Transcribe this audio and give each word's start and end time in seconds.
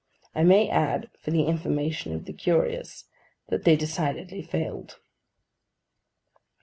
I 0.33 0.43
may 0.43 0.67
add, 0.67 1.11
for 1.19 1.29
the 1.29 1.43
information 1.43 2.11
of 2.15 2.25
the 2.25 2.33
curious, 2.33 3.05
that 3.49 3.65
they 3.65 3.75
decidedly 3.75 4.41
failed. 4.41 4.97